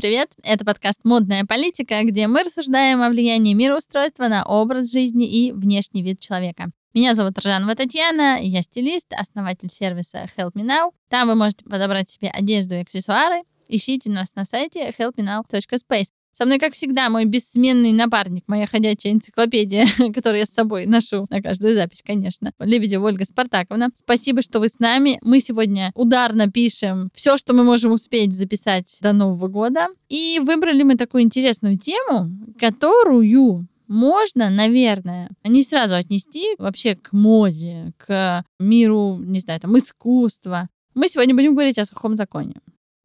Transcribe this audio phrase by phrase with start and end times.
[0.00, 0.32] привет!
[0.42, 6.02] Это подкаст «Модная политика», где мы рассуждаем о влиянии мироустройства на образ жизни и внешний
[6.02, 6.70] вид человека.
[6.94, 10.92] Меня зовут Ржанова Татьяна, я стилист, основатель сервиса Help Me Now.
[11.10, 13.42] Там вы можете подобрать себе одежду и аксессуары.
[13.68, 16.08] Ищите нас на сайте helpmenow.space.
[16.32, 21.26] Со мной, как всегда, мой бессменный напарник, моя ходячая энциклопедия, которую я с собой ношу
[21.28, 22.52] на каждую запись, конечно.
[22.58, 23.90] Лебедева Ольга Спартаковна.
[23.96, 25.18] Спасибо, что вы с нами.
[25.22, 29.88] Мы сегодня ударно пишем все, что мы можем успеть записать до Нового года.
[30.08, 37.92] И выбрали мы такую интересную тему, которую можно, наверное, не сразу отнести вообще к моде,
[37.98, 40.68] к миру, не знаю, там, искусства.
[40.94, 42.54] Мы сегодня будем говорить о сухом законе.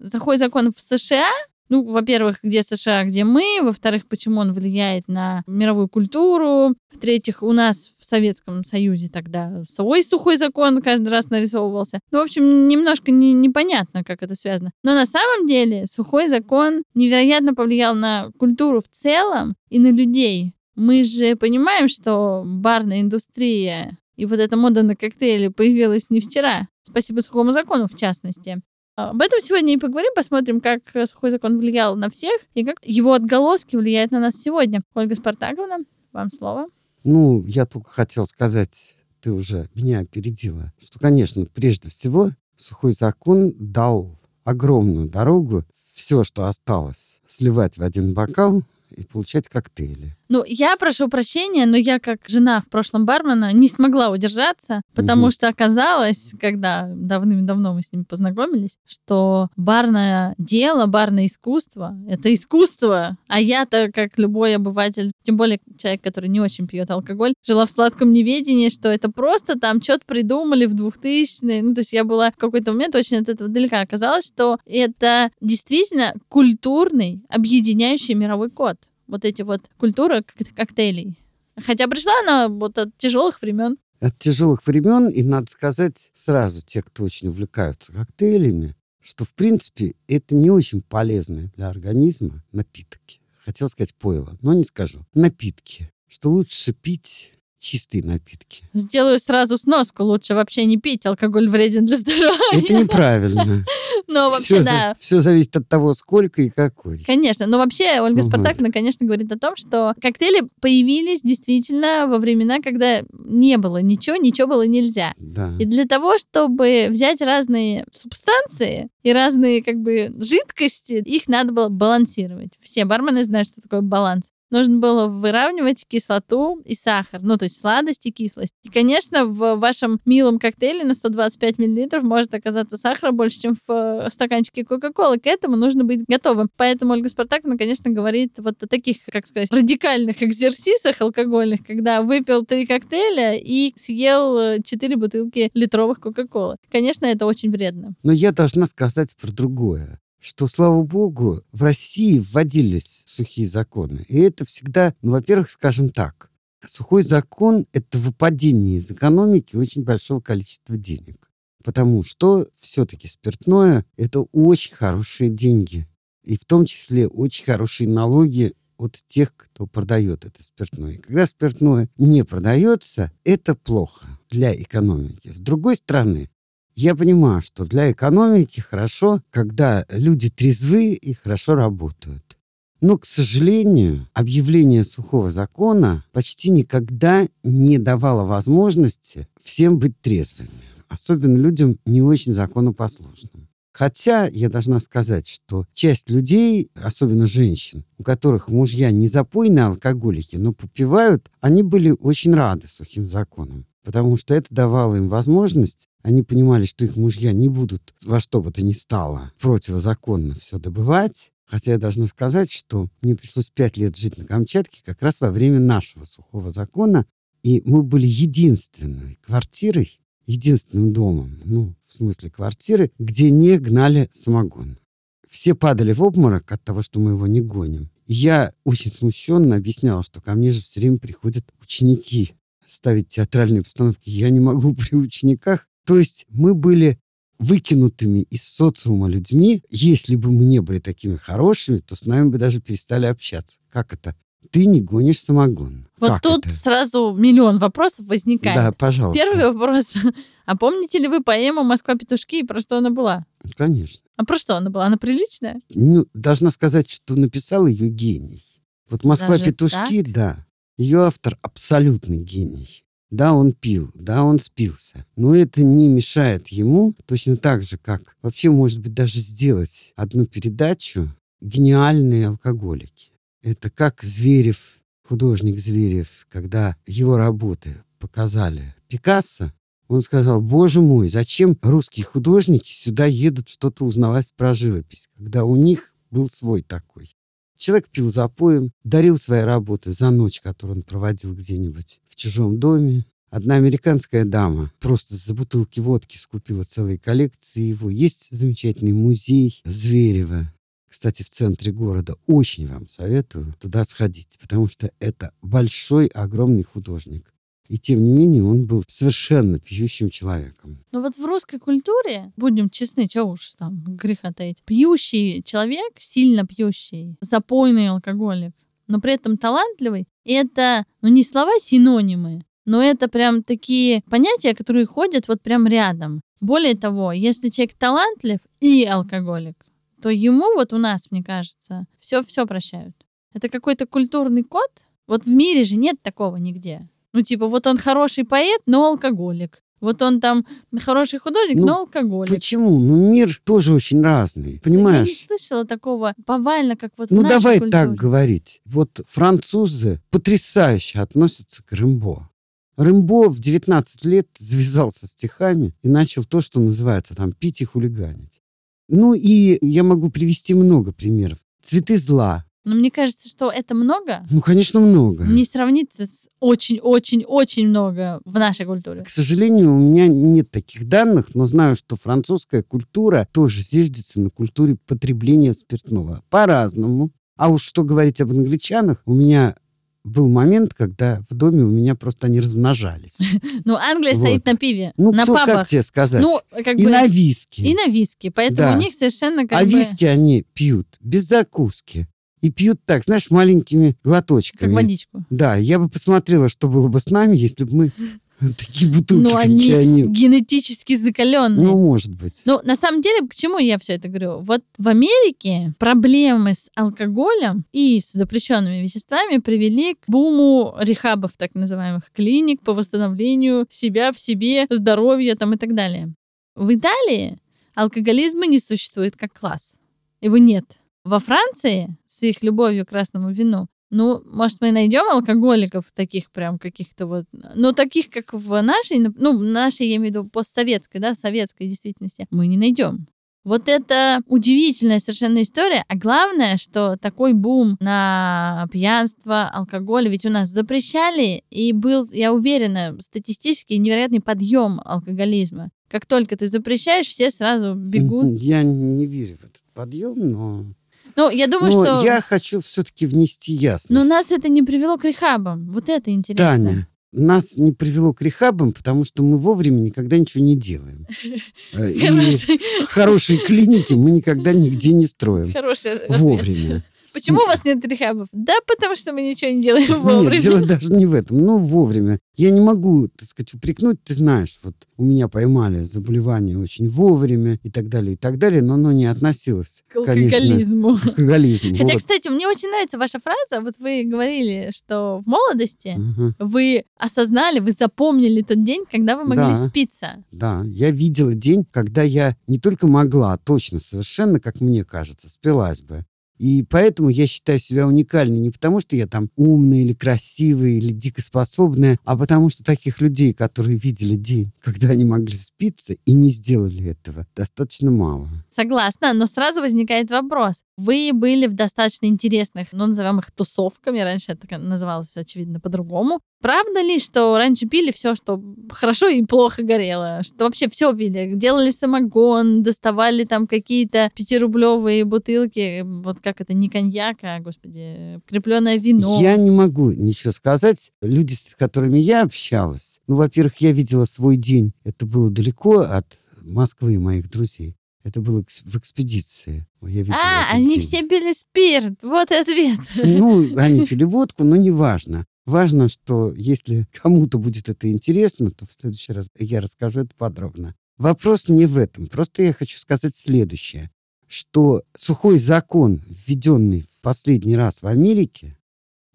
[0.04, 1.32] Сухой закон в США
[1.70, 3.60] ну, во-первых, где США, где мы.
[3.62, 6.76] Во-вторых, почему он влияет на мировую культуру.
[6.91, 11.99] В-третьих, у нас в Советском Союзе тогда свой сухой закон каждый раз нарисовывался.
[12.12, 14.72] Ну, в общем, немножко не, непонятно, как это связано.
[14.84, 20.54] Но на самом деле сухой закон невероятно повлиял на культуру в целом и на людей.
[20.76, 26.68] Мы же понимаем, что барная индустрия и вот эта мода на коктейли появилась не вчера.
[26.84, 28.62] Спасибо сухому закону, в частности.
[28.96, 33.12] Об этом сегодня и поговорим, посмотрим, как сухой закон влиял на всех и как его
[33.12, 34.82] отголоски влияют на нас сегодня.
[34.93, 35.79] Ольга Спартаковна,
[36.13, 36.68] вам слово.
[37.04, 43.54] Ну, я только хотел сказать, ты уже меня опередила, что, конечно, прежде всего сухой закон
[43.60, 50.16] дал огромную дорогу все, что осталось, сливать в один бокал и получать коктейли.
[50.29, 55.23] Ну, я прошу прощения, но я, как жена в прошлом бармена, не смогла удержаться, потому
[55.23, 55.32] угу.
[55.32, 63.17] что оказалось, когда давным-давно мы с ним познакомились, что барное дело, барное искусство— это искусство.
[63.27, 67.72] А я-то, как любой обыватель, тем более человек, который не очень пьет алкоголь, жила в
[67.72, 71.62] сладком неведении, что это просто там что-то придумали в 2000-е.
[71.62, 73.81] Ну, то есть я была в какой-то момент очень от этого далека.
[73.81, 78.77] Оказалось, что это действительно культурный, объединяющий мировой код
[79.07, 80.23] вот эти вот культуры
[80.55, 81.17] коктейлей.
[81.59, 83.77] Хотя пришла она вот от тяжелых времен.
[83.99, 89.95] От тяжелых времен, и надо сказать сразу, те, кто очень увлекаются коктейлями, что, в принципе,
[90.07, 93.21] это не очень полезные для организма напитки.
[93.45, 95.05] Хотел сказать пойло, но не скажу.
[95.13, 95.91] Напитки.
[96.07, 97.34] Что лучше пить
[97.65, 98.63] чистые напитки.
[98.73, 100.03] Сделаю сразу сноску.
[100.03, 101.05] Лучше вообще не пить.
[101.05, 102.37] Алкоголь вреден для здоровья.
[102.53, 103.65] Это неправильно.
[104.07, 104.95] Но вообще, да.
[104.99, 106.99] Все зависит от того, сколько и какой.
[106.99, 107.47] Конечно.
[107.47, 113.01] Но вообще Ольга Спартаковна, конечно, говорит о том, что коктейли появились действительно во времена, когда
[113.11, 115.15] не было ничего, ничего было нельзя.
[115.17, 115.55] Да.
[115.59, 121.69] И для того, чтобы взять разные субстанции и разные как бы жидкости, их надо было
[121.69, 122.51] балансировать.
[122.61, 127.59] Все бармены знают, что такое баланс нужно было выравнивать кислоту и сахар, ну, то есть
[127.59, 128.53] сладость и кислость.
[128.63, 133.72] И, конечно, в вашем милом коктейле на 125 мл может оказаться сахара больше, чем в
[133.72, 135.19] э, стаканчике Кока-Колы.
[135.19, 136.50] К этому нужно быть готовым.
[136.57, 142.45] Поэтому Ольга Спартаковна, конечно, говорит вот о таких, как сказать, радикальных экзерсисах алкогольных, когда выпил
[142.45, 146.57] три коктейля и съел 4 э, бутылки литровых Кока-Колы.
[146.72, 147.95] Конечно, это очень вредно.
[148.03, 154.06] Но я должна сказать про другое что, слава богу, в России вводились сухие законы.
[154.08, 156.31] И это всегда, ну, во-первых, скажем так,
[156.66, 161.30] сухой закон— это выпадение из экономики очень большого количества денег.
[161.63, 165.88] Потому что все-таки спиртное— это очень хорошие деньги.
[166.24, 170.97] И в том числе очень хорошие налоги от тех, кто продает это спиртное.
[170.97, 175.30] Когда спиртное не продается, это плохо для экономики.
[175.30, 176.31] С другой стороны,
[176.75, 182.38] я понимаю, что для экономики хорошо, когда люди трезвы и хорошо работают.
[182.81, 190.50] Но, к сожалению, объявление сухого закона почти никогда не давало возможности всем быть трезвыми.
[190.90, 193.47] Особенно людям не очень законопослушным.
[193.72, 200.36] Хотя я должна сказать, что часть людей, особенно женщин, у которых мужья не запойные алкоголики,
[200.36, 206.24] но попивают, они были очень рады сухим законам потому что это давало им возможность, они
[206.24, 211.31] понимали, что их мужья не будут во что бы то ни стало противозаконно все добывать,
[211.48, 215.30] Хотя я должна сказать, что мне пришлось пять лет жить на Камчатке как раз во
[215.30, 217.06] время нашего сухого закона,
[217.44, 224.80] и мы были единственной квартирой, единственным домом, ну, в смысле квартиры, где не гнали самогон.
[225.27, 227.92] Все падали в обморок от того, что мы его не гоним.
[228.07, 232.33] Я очень смущенно объясняла, что ко мне же все время приходят ученики
[232.65, 235.67] ставить театральные постановки я не могу при учениках.
[235.85, 237.00] То есть мы были
[237.38, 239.62] выкинутыми из социума людьми.
[239.69, 243.57] Если бы мы не были такими хорошими, то с нами бы даже перестали общаться.
[243.69, 244.15] Как это?
[244.51, 245.88] ты не гонишь самогон.
[246.00, 246.56] Вот Как тут это?
[246.56, 248.56] сразу миллион вопросов возникает.
[248.56, 249.21] Да, пожалуйста.
[249.21, 249.95] Первый вопрос.
[250.45, 253.25] А помните ли вы поэму «Москва петушки» и про что она была?
[253.57, 254.03] Конечно.
[254.15, 254.85] А про что она была?
[254.85, 255.59] Она приличная?
[255.69, 258.44] Ну, должна сказать, что написал ее гений.
[258.88, 260.44] Вот «Москва Даже петушки», да.
[260.77, 262.83] Ее автор абсолютный гений.
[263.10, 265.06] Да, он пил, да, он спился.
[265.16, 270.25] Но это не мешает ему, точно так же, как вообще, может быть, даже сделать одну
[270.25, 273.12] передачу «Гениальные алкоголики».
[273.42, 279.54] Это как Зверев, художник Зверев, когда его работы показали Пикассо,
[279.88, 285.56] он сказал, боже мой, зачем русские художники сюда едут что-то узнавать про живопись, когда у
[285.56, 287.16] них был свой такой.
[287.57, 293.06] Человек пил запоем, дарил свои работы за ночь, которую он проводил где-нибудь в чужом доме.
[293.30, 297.90] Одна американская дама просто за бутылки водки скупила целые коллекции его.
[297.90, 300.54] Есть замечательный музей Зверева,
[300.88, 302.16] кстати, в центре города.
[302.28, 307.34] Очень вам советую туда сходить, потому что это большой, огромный художник.
[307.67, 310.83] И тем не менее он был совершенно пьющим человеком.
[310.91, 316.45] Ну вот в русской культуре, будем честны, что уж там греха таить, пьющий человек, сильно
[316.45, 318.53] пьющий, запойный алкоголик,
[318.88, 324.85] но при этом талантливый, это, ну не слова синонимы, но это прям такие понятия, которые
[324.85, 326.21] ходят вот прям рядом.
[326.41, 329.65] Более того, если человек талантлив и алкоголик,
[330.01, 332.95] то ему вот у нас, мне кажется, все-все прощают.
[333.33, 334.69] Это какой-то культурный код.
[335.07, 336.88] Вот в мире же нет такого нигде.
[337.15, 339.62] Ну, типа, вот он хороший поэт, но алкоголик.
[339.79, 340.45] Вот он там
[340.79, 342.33] хороший художник, Ну, но алкоголик.
[342.33, 342.77] Почему?
[342.79, 345.25] Ну, мир тоже очень разный, Я не понимаешь?
[345.27, 347.71] слышала такого повально, как вот в Ну, нашей давай культуре.
[347.71, 348.62] так говорить.
[348.65, 352.29] Вот французы потрясающе относятся к Рэмбо.
[352.77, 358.41] Рэмбо в 19 лет завязался стихами и начал то, что называется там пить и хулиганить.
[358.89, 361.38] Ну и я могу привести много примеров.
[361.61, 362.44] Цветы зла.
[362.65, 365.23] Но мне кажется, что это много Ну, конечно, много.
[365.25, 369.03] не сравнится с очень-очень-очень много в нашей культуре.
[369.03, 374.29] К сожалению, у меня нет таких данных, но знаю, что французская культура тоже зиждется на
[374.29, 376.23] культуре потребления спиртного.
[376.29, 377.12] По-разному.
[377.38, 379.56] А уж что говорить об англичанах, у меня
[380.03, 383.18] был момент, когда в доме у меня просто они размножались.
[383.65, 384.19] Ну, Англия Вот.
[384.19, 385.68] стоит на пиве, Ну, на кто, как пабах.
[385.68, 386.21] тебе сказать?
[386.21, 386.91] Ну, как и бы...
[386.91, 387.61] на виски.
[387.61, 388.29] И на виски.
[388.29, 388.77] Поэтому Да.
[388.77, 389.69] у них совершенно как а бы...
[389.71, 392.07] виски они пьют без закуски.
[392.41, 394.73] И пьют так, знаешь, маленькими Как глоточками.
[394.73, 395.23] водичку.
[395.29, 397.91] Да, я бы посмотрела, что было бы с нами, если бы мы
[398.57, 400.07] такие бутылки Ну, они качанили.
[400.07, 401.65] генетически закаленные.
[401.65, 402.41] Ну, может быть.
[402.45, 404.39] Ну, на самом деле, к чему я все это говорю?
[404.41, 411.55] Вот в Америке проблемы с алкоголем и с запрещенными веществами привели к буму рехабов, так
[411.55, 416.13] называемых клиник по восстановлению себя в себе, здоровья там и так далее.
[416.55, 417.37] В Италии
[417.73, 419.77] алкоголизма не существует как класс.
[420.21, 420.65] Его нет.
[421.06, 426.60] Во Франции с их любовью к красному вину ну, может, мы найдем алкоголиков таких прям
[426.60, 427.25] каких-то вот,
[427.56, 432.28] ну, таких, как в нашей, ну, нашей, я имею в виду, постсоветской, да, советской действительности,
[432.31, 433.07] мы не найдем.
[433.46, 435.86] Вот это удивительная совершенно история.
[435.88, 442.34] А главное, что такой бум на пьянство, алкоголь, ведь у нас запрещали, и был, я
[442.34, 445.69] уверена, статистически невероятный подъем алкоголизма.
[445.90, 448.42] Как только ты запрещаешь, все сразу бегут.
[448.42, 450.66] Я не верю в этот подъем, но...
[451.15, 452.06] Ну, я думаю, но что...
[452.06, 453.89] я хочу все-таки внести ясность.
[453.89, 455.71] Но нас это не привело к рехабам.
[455.71, 456.45] Вот это интересно.
[456.45, 461.07] Таня, нас не привело к рехабам, потому что мы вовремя никогда ничего не делаем.
[461.73, 465.51] Э, И хорошие клиники мы никогда нигде не строим.
[465.51, 466.18] хороший ответ.
[466.18, 466.83] Вовремя.
[467.16, 468.28] Почему у вас нет рехабов?
[468.34, 470.40] Да, потому что мы ничего не делаем Нет, вовремя.
[470.40, 471.38] дело даже не в этом.
[471.38, 472.19] Ну, вовремя.
[472.36, 474.04] Я не могу, так сказать, упрекнуть.
[474.04, 478.62] Ты знаешь, вот у меня поймали заболевание очень вовремя и так далее, и так далее,
[478.62, 480.95] но оно не относилось, К конечно, алкоголизму.
[480.98, 481.72] к алкоголизму.
[481.78, 481.98] Хотя, Вот.
[481.98, 483.64] кстати, мне очень нравится ваша фраза.
[483.64, 486.36] Вот вы говорили, что в молодости Мгм.
[486.40, 489.56] вы осознали, вы запомнили тот день, когда вы могли Да.
[489.56, 490.24] спиться.
[490.34, 495.30] Да, я видела день, когда я не только могла, а точно, совершенно, как мне кажется,
[495.30, 496.04] спилась бы.
[496.37, 500.92] И поэтому я считаю себя уникальной не потому, что я там умная или красивая или
[500.92, 506.13] дико способная, а потому что таких людей, которые видели день, когда они могли спиться и
[506.13, 508.30] не сделали этого, достаточно мало.
[508.49, 510.63] Согласна, но сразу возникает вопрос.
[510.77, 516.20] Вы были в достаточно интересных, ну, назовем их тусовками, раньше это называлось, очевидно, по-другому.
[516.41, 520.22] Правда ли, что раньше пили все, что хорошо и плохо горело?
[520.22, 521.32] Что вообще все пили?
[521.34, 528.77] Делали самогон, доставали там какие-то пятирублевые бутылки, вот как это, не коньяк, а, господи, крепленное
[528.77, 529.20] вино.
[529.22, 530.91] Я не могу ничего сказать.
[531.01, 534.74] Люди, с которыми я общалась, ну, во-первых, я видела свой день.
[534.84, 537.77] Это было далеко от Москвы и моих друзей.
[538.06, 539.66] Это было в экспедиции.
[539.82, 542.04] Я видела а, они все пили спирт.
[542.04, 542.80] Вот и ответ.
[543.04, 545.26] Ну, они пили водку, но неважно.
[545.48, 550.76] Важно, что если кому-то будет это интересно, то в следующий раз я расскажу это подробно.
[551.00, 552.06] Вопрос не в этом.
[552.06, 553.90] Просто я хочу сказать следующее,
[554.28, 558.56] что сухой закон, введенный в последний раз в Америке,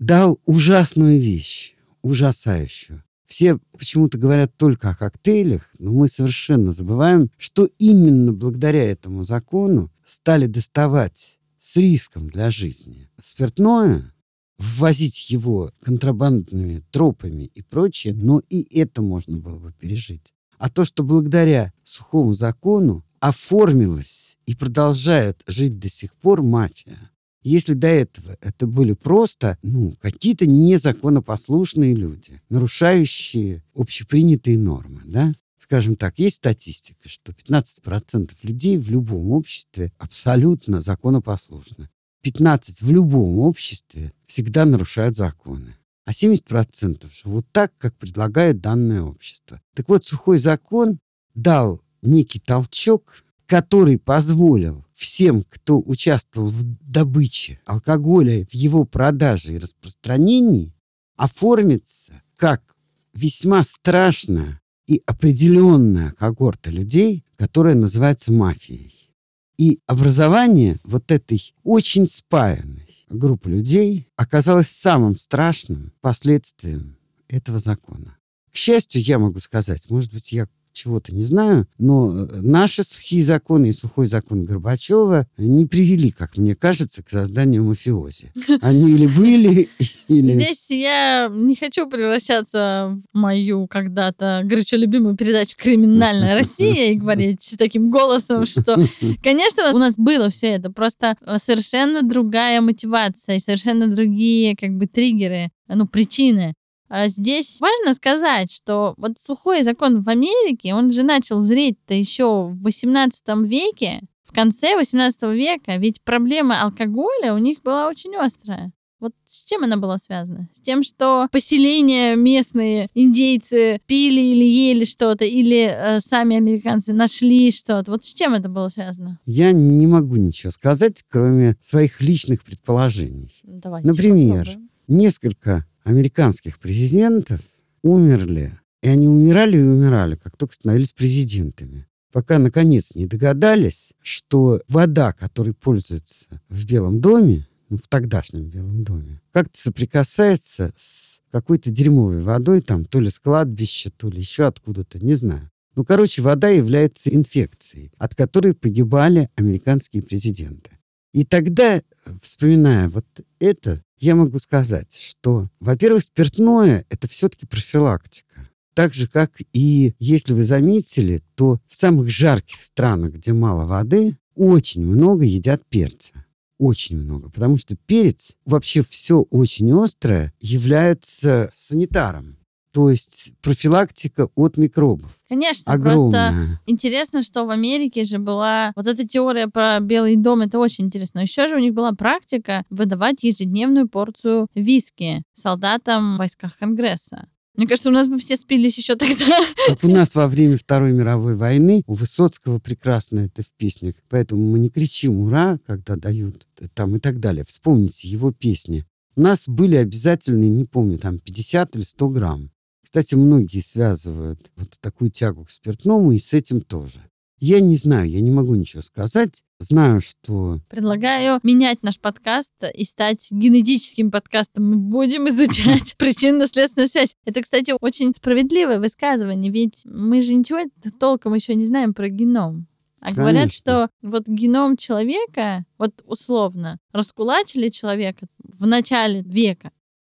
[0.00, 3.04] дал ужасную вещь, ужасающую.
[3.30, 9.92] Все почему-то говорят только о коктейлях, но мы совершенно забываем, что именно благодаря этому закону
[10.04, 14.12] стали доставать с риском для жизни спиртное,
[14.58, 20.34] ввозить его контрабандными тропами и прочее, но и это можно было бы пережить.
[20.58, 27.12] А то, что благодаря сухому закону оформилась и продолжает жить до сих пор мафия.
[27.42, 35.34] Если до этого это были просто ну, какие-то незаконопослушные люди, нарушающие общепринятые нормы, да?
[35.58, 41.88] Скажем так, есть статистика, что 15% людей в любом обществе абсолютно законопослушны.
[42.22, 45.76] 15 в любом обществе всегда нарушают законы.
[46.04, 49.60] А 70% живут так, как предлагает данное общество.
[49.74, 50.98] Так вот, сухой закон
[51.34, 59.58] дал некий толчок, который позволил всем, кто участвовал в добыче алкоголя, в его продаже и
[59.58, 60.74] распространении,
[61.16, 62.76] оформиться как
[63.14, 69.10] весьма страшная и определенная когорта людей, которая называется мафией.
[69.56, 78.18] И образование вот этой очень спаянной группы людей оказалось самым страшным последствием этого закона.
[78.52, 83.22] К счастью, я могу сказать, может быть, я чего-то не знаю, но э, наши сухие
[83.22, 88.32] законы и сухой закон Горбачева не привели, как мне кажется, к созданию мафиози.
[88.60, 89.68] Они или были,
[90.08, 90.32] или...
[90.34, 97.54] Здесь я не хочу превращаться в мою когда-то горячо любимую передачу «Криминальная Россия» и говорить
[97.58, 98.76] таким голосом, что,
[99.22, 104.86] конечно, у нас было все это, просто совершенно другая мотивация и совершенно другие как бы
[104.86, 106.54] триггеры, ну, причины.
[106.90, 112.48] А здесь важно сказать, что вот сухой закон в Америке, он же начал зреть-то еще
[112.48, 118.72] в 18 веке, в конце 18 века, ведь проблема алкоголя у них была очень острая.
[118.98, 120.50] Вот с чем она была связана?
[120.52, 127.50] С тем, что поселения местные индейцы пили или ели что-то, или э, сами американцы нашли
[127.50, 127.92] что-то.
[127.92, 129.18] Вот с чем это было связано?
[129.24, 133.40] Я не могу ничего сказать, кроме своих личных предположений.
[133.44, 134.70] Давайте Например, попробуем.
[134.88, 137.40] несколько американских президентов
[137.82, 138.52] умерли.
[138.82, 141.86] И они умирали и умирали, как только становились президентами.
[142.12, 148.82] Пока, наконец, не догадались, что вода, которой пользуются в Белом доме, ну, в тогдашнем Белом
[148.82, 154.46] доме, как-то соприкасается с какой-то дерьмовой водой, там, то ли с кладбища, то ли еще
[154.46, 155.50] откуда-то, не знаю.
[155.76, 160.70] Ну, короче, вода является инфекцией, от которой погибали американские президенты.
[161.12, 161.80] И тогда,
[162.20, 163.06] вспоминая вот
[163.38, 168.48] это, я могу сказать, что, во-первых, спиртное– это все-таки профилактика.
[168.74, 174.16] Так же, как и, если вы заметили, то в самых жарких странах, где мало воды,
[174.34, 176.24] очень много едят перца.
[176.58, 177.30] Очень много.
[177.30, 182.38] Потому что перец, вообще все очень острое, является санитаром.
[182.72, 185.10] То есть профилактика от микробов.
[185.28, 186.32] Конечно, Огромная.
[186.32, 190.86] просто интересно, что в Америке же была вот эта теория про Белый дом, это очень
[190.86, 191.20] интересно.
[191.20, 197.28] Еще же у них была практика выдавать ежедневную порцию виски солдатам в войсках Конгресса.
[197.56, 199.26] Мне кажется, у нас бы все спились еще тогда.
[199.66, 203.96] Так у нас во время Второй мировой войны у Высоцкого прекрасно это в песнях.
[204.08, 207.44] Поэтому мы не кричим «Ура!», когда дают там и так далее.
[207.44, 208.84] Вспомните его песни.
[209.16, 212.50] У нас были обязательные, не помню, там 50 или 100 грамм.
[212.90, 217.00] Кстати, многие связывают вот такую тягу к спиртному и с этим тоже.
[217.38, 219.44] Я не знаю, я не могу ничего сказать.
[219.60, 220.58] Знаю, что...
[220.68, 224.70] Предлагаю менять наш подкаст и стать генетическим подкастом.
[224.70, 227.14] Мы будем изучать причинно-следственную связь.
[227.24, 230.58] Это, кстати, очень справедливое высказывание, ведь мы же ничего
[230.98, 232.66] толком еще не знаем про геном.
[232.98, 233.22] А Конечно.
[233.22, 239.70] говорят, что вот геном человека, вот условно, раскулачили человека в начале века,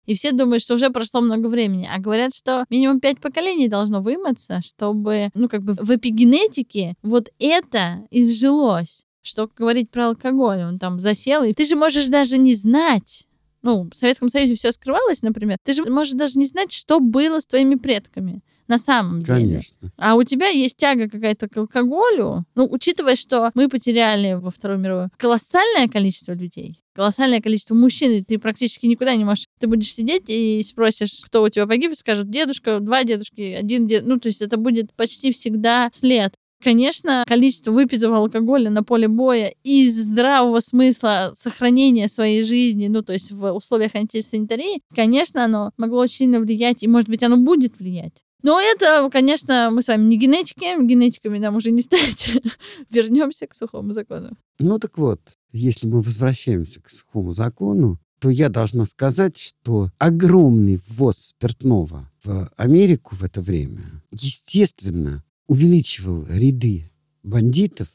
[0.08, 1.86] и все думают, что уже прошло много времени.
[1.94, 7.28] А говорят, что минимум пять поколений должно вымыться, чтобы, ну, как бы в эпигенетике вот
[7.38, 9.04] это изжилось.
[9.20, 11.42] Что говорить про алкоголь, он там засел.
[11.42, 13.28] И ты же можешь даже не знать,
[13.60, 17.38] ну, в Советском Союзе все скрывалось, например, ты же можешь даже не знать, что было
[17.38, 19.40] с твоими предками на самом деле.
[19.40, 19.92] Конечно.
[19.98, 24.78] А у тебя есть тяга какая-то к алкоголю, ну, учитывая, что мы потеряли во Вторую
[24.78, 29.46] мировую колоссальное количество людей, колоссальное количество мужчин, и ты практически никуда не можешь.
[29.60, 34.04] Ты будешь сидеть и спросишь, кто у тебя погиб, скажут дедушка, два дедушки, один дед.
[34.04, 36.34] Ну, то есть это будет почти всегда след.
[36.60, 43.12] Конечно, количество выпитого алкоголя на поле боя из здравого смысла сохранения своей жизни, ну, то
[43.12, 47.78] есть в условиях антисанитарии, конечно, оно могло очень сильно влиять, и, может быть, оно будет
[47.78, 48.24] влиять.
[48.42, 52.30] Но это, конечно, мы с вами не генетики, генетиками нам уже не стать.
[52.90, 54.37] Вернемся к сухому закону.
[54.59, 55.21] Ну так вот,
[55.52, 62.52] если мы возвращаемся к сухому закону, то я должна сказать, что огромный ввоз спиртного в
[62.57, 66.90] Америку в это время, естественно, увеличивал ряды
[67.23, 67.88] бандитов,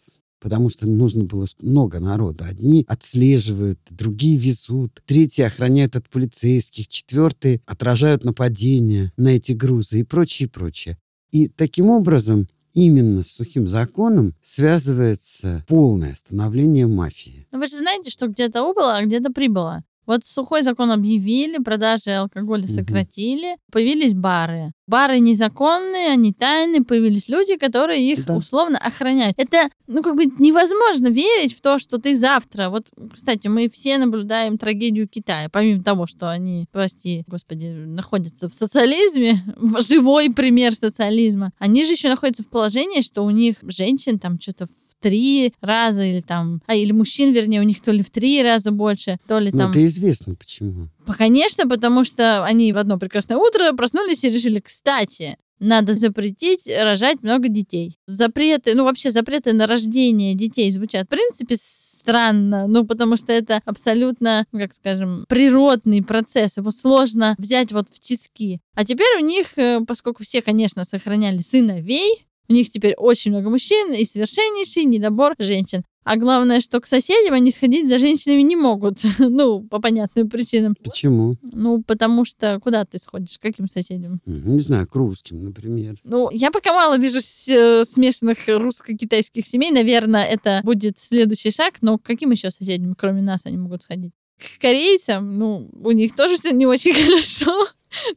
[0.44, 2.44] потому что нужно было много народа.
[2.44, 10.04] Одни отслеживают, другие везут, третьи охраняют от полицейских, четвертые отражают нападения на эти грузы и
[10.04, 10.98] прочее, прочее.
[11.32, 17.48] И таким образом именно с сухим законом связывается полное становление мафии.
[17.54, 19.86] Но вы же знаете, что где-то убыло, а где-то прибыло.
[20.06, 24.72] Вот сухой закон объявили, продажи алкоголя сократили, появились бары.
[24.86, 28.36] Бары незаконные, они тайные, появились люди, которые их да.
[28.36, 29.36] условно охраняют.
[29.38, 32.70] Это, ну, как бы невозможно верить в то, что ты завтра...
[32.70, 38.54] Вот, кстати, мы все наблюдаем трагедию Китая, помимо того, что они, прости, господи, находятся в
[38.54, 39.42] социализме,
[39.80, 41.52] живой пример социализма.
[41.60, 44.68] Они же еще находятся в положении, что у них женщин там что-то
[45.04, 48.72] три раза или там, а или мужчин, вернее, у них то ли в три раза
[48.72, 49.60] больше, то ли там...
[49.60, 50.88] Ну, это известно почему.
[51.18, 57.24] Конечно, потому что они в одно прекрасное утро проснулись и решили, кстати, надо запретить рожать
[57.24, 57.98] много детей.
[58.06, 63.62] Запреты, ну вообще запреты на рождение детей звучат в принципе странно, ну потому что это
[63.66, 68.60] абсолютно, как скажем, природный процесс, его сложно взять вот в тиски.
[68.76, 73.50] А теперь у них, э, поскольку все, конечно, сохраняли сыновей, у них теперь очень много
[73.50, 75.84] мужчин и совершеннейший недобор женщин.
[76.04, 79.00] А главное, что к соседям они сходить за женщинами не могут.
[79.20, 80.76] ну, по понятным причинам.
[80.84, 81.38] Почему?
[81.42, 83.38] Ну, потому что куда ты сходишь?
[83.38, 84.20] К каким соседям?
[84.26, 85.96] Не знаю, к русским, например.
[86.04, 89.72] Ну, я пока мало вижу э, смешанных русско-китайских семей.
[89.72, 91.76] Наверное, это будет следующий шаг.
[91.82, 94.12] Но к каким еще соседям, кроме нас, они могут сходить?
[94.38, 97.68] К корейцам, ну, у них тоже все не очень хорошо.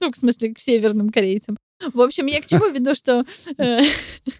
[0.00, 1.56] ну, в смысле, к северным корейцам.
[1.92, 3.25] В общем, я к чему веду, что...
[3.59, 3.80] Э,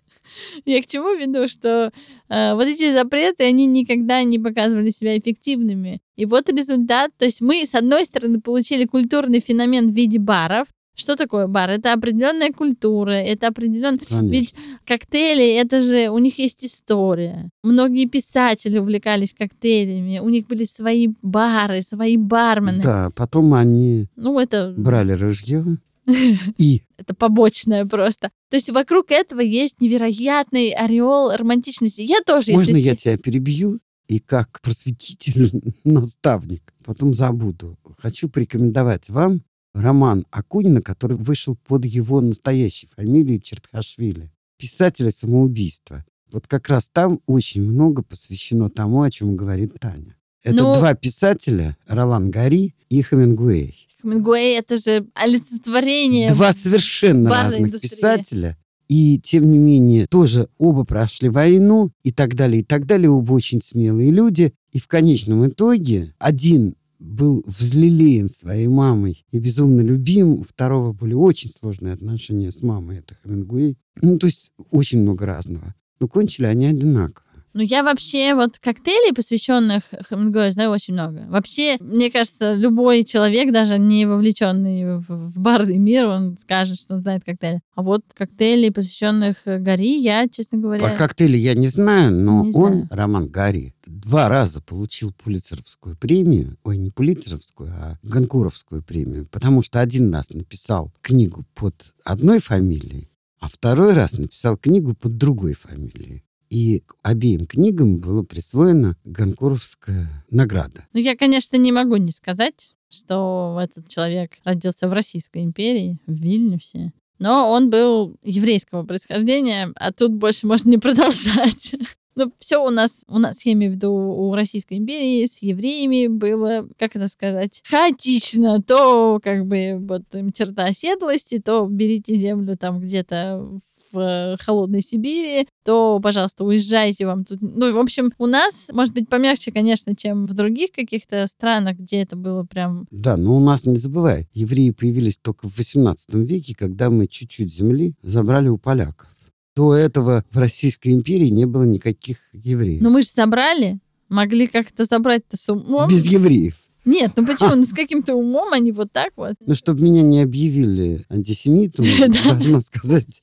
[0.65, 1.93] я к чему веду, что
[2.29, 6.01] э, вот эти запреты, они никогда не показывали себя эффективными.
[6.17, 7.11] И вот результат.
[7.19, 11.69] То есть мы, с одной стороны, получили культурный феномен в виде баров, что такое бар?
[11.69, 14.01] Это определенная культура, это определенный...
[14.31, 14.55] Ведь
[14.87, 16.09] коктейли, это же...
[16.09, 17.51] У них есть история.
[17.63, 22.83] Многие писатели увлекались коктейлями, у них были свои бары, свои бармены.
[22.83, 24.73] Да, потом они ну, это...
[24.75, 25.77] брали ружье
[26.59, 26.83] и...
[26.97, 28.31] Это побочное просто.
[28.51, 32.01] То есть вокруг этого есть невероятный ореол романтичности.
[32.03, 32.89] Я тоже, Можно если...
[32.89, 33.81] я тебя перебью?
[34.09, 37.77] И как просветитель, наставник, потом забуду.
[37.99, 39.43] Хочу порекомендовать вам
[39.75, 44.31] роман Акунина, который вышел под его настоящей фамилией Чертхашвили.
[44.59, 46.05] Писателя самоубийства.
[46.33, 50.17] Вот как раз там очень много посвящено тому, о чем говорит Таня.
[50.47, 50.63] Это.
[50.63, 53.75] Ну, два писателя, Ролан Гари и Хемингуэй.
[54.01, 57.89] Хемингуэй— это же олицетворение Два совершенно разных индустрии.
[57.91, 58.57] писателя.
[58.89, 63.11] И, тем не менее, тоже оба прошли войну и так далее, и так далее.
[63.11, 64.55] Оба очень смелые люди.
[64.71, 70.35] И в конечном итоге один был взлелеен своей мамой и безумно любим.
[70.35, 73.77] У второго были очень сложные отношения с мамой, это Хемингуэй.
[74.01, 75.75] Ну, то есть очень много разного.
[75.99, 77.26] Но кончили они одинаково.
[77.57, 81.25] Ну, я вообще вот коктейлей, посвященных Хемингуэю, знаю очень много.
[81.31, 86.93] Вообще, мне кажется, любой человек, даже не вовлеченный в, в барный мир, он скажет, что
[86.93, 87.63] он знает коктейли.
[87.75, 90.87] А вот коктейлей, посвященных Гарри, я, честно говоря...
[90.87, 92.89] По коктейли я не знаю, но не он, знаю.
[92.91, 96.59] Роман Гарри, два раза получил Пулицеровскую премию.
[96.63, 99.27] Ой, не Пулицеровскую, а Ганкуровскую премию.
[99.29, 103.09] Потому что один раз написал книгу под одной фамилией,
[103.41, 106.26] а второй раз написал книгу под другой фамилией.
[106.51, 110.87] И обеим книгам была присвоена Гонкуровская награда.
[110.93, 116.15] Ну, я, конечно, не могу не сказать, что этот человек родился в Российской империи, в
[116.15, 116.93] Вильнюсе.
[117.19, 121.75] Но он был еврейского происхождения, а тут больше можно не продолжать.
[122.19, 126.07] Ну, все у нас, у нас, я имею в виду, у Российской империи с евреями
[126.07, 128.63] было, как это сказать, хаотично.
[128.63, 135.49] То, как бы, вот черта оседлости, то берите землю там где-то в э, холодной Сибири,
[135.65, 137.39] то, пожалуйста, уезжайте вам тут.
[137.41, 142.03] Ну, в общем, у нас, может быть, помягче, конечно, чем в других каких-то странах, где
[142.03, 142.87] это было прям...
[142.91, 147.53] Да, но у нас, не забывай, евреи появились только в 18 веке, когда мы чуть-чуть
[147.53, 149.09] земли забрали у поляков.
[149.55, 152.83] До этого в Российской империи не было никаких евреев.
[152.83, 153.79] Но мы же собрали.
[154.09, 155.89] Могли как-то забрать-то с умом.
[155.89, 156.57] Без евреев.
[156.87, 157.57] Нет, ну почему?
[157.57, 159.35] Ну с каким-то умом они вот так вот.
[159.45, 161.85] Ну, чтобы меня не объявили антисемитом,
[162.25, 163.23] должна сказать,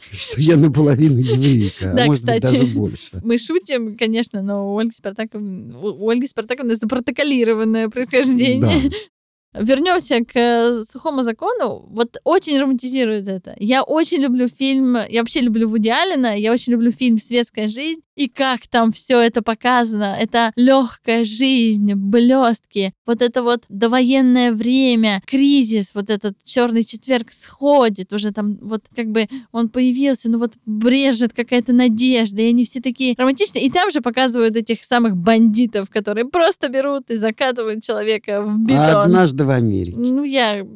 [0.12, 3.10] что я наполовину еврейка, Да, а может быть даже больше.
[3.24, 8.90] Мы шутим, конечно, но у Ольги Спартаковны, у Ольги Спартаковны запротоколированное происхождение.
[9.52, 11.88] Вернемся к сухому закону.
[11.90, 13.56] Вот очень романтизирует это.
[13.58, 18.00] Я очень люблю фильм, я вообще люблю Вуди Аллена, я очень люблю фильм «Светская жизнь».
[18.16, 20.16] И как там все это показано.
[20.18, 28.12] Это легкая жизнь, блестки, вот это вот довоенное время, кризис, вот этот черный четверг сходит,
[28.12, 32.80] уже там вот как бы он появился, ну вот брежет какая-то надежда, и они все
[32.80, 33.64] такие романтичные.
[33.64, 39.06] И там же показывают этих самых бандитов, которые просто берут и закатывают человека в бетон.
[39.06, 39.96] Однажды в Америке.
[39.96, 40.66] Ну, я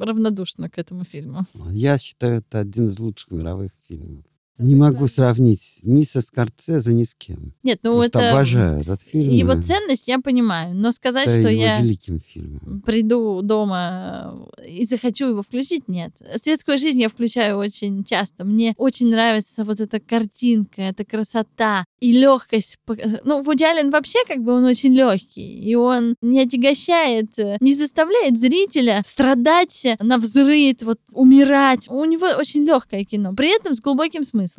[0.00, 1.40] равнодушна к этому фильму.
[1.70, 4.24] Я считаю, это один из лучших мировых фильмов.
[4.62, 7.52] Не могу сравнить ни со Скорцезе, ни с кем.
[7.62, 8.30] Нет, ну Просто это...
[8.30, 9.30] обожаю этот фильм.
[9.30, 12.82] Его ценность я понимаю, но сказать, Это что я великим фильмом.
[12.86, 14.34] приду дома
[14.66, 16.12] и захочу его включить, нет.
[16.36, 18.44] Светскую жизнь я включаю очень часто.
[18.44, 22.78] Мне очень нравится вот эта картинка, эта красота и легкость.
[23.24, 28.38] Ну, Вуди Аллен вообще как бы он очень легкий, и он не отягощает, не заставляет
[28.38, 31.88] зрителя страдать на взрыв, вот умирать.
[31.88, 34.51] У него очень легкое кино, при этом с глубоким смыслом.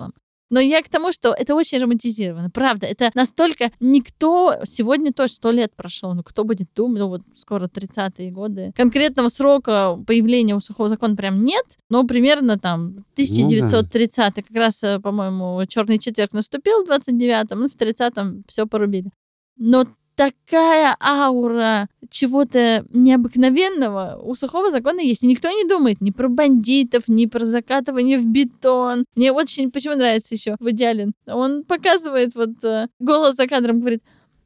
[0.54, 2.52] Но я к тому, что это очень романтизировано.
[2.52, 4.58] Правда, это настолько никто...
[4.66, 6.14] Сегодня тоже сто лет прошло.
[6.14, 7.00] Ну, кто будет думать?
[7.00, 8.72] Ну, вот скоро 30-е годы.
[8.76, 15.00] Конкретного срока появления у сухого закона прям нет, но примерно там 1930 как раз, э,
[15.00, 19.10] по-моему, черный четверг наступил в 29-м, ну, в 30-м все порубили.
[19.58, 25.24] Но такая аура чего-то необыкновенного у сухого закона есть.
[25.24, 29.06] И никто не думает ни про бандитов, ни про закатывание в бетон.
[29.16, 31.14] Мне очень почему нравится еще Вудялин.
[31.26, 34.04] Он показывает вот э, голос за кадром, говорит,